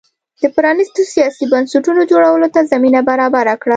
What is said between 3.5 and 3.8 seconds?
کړه.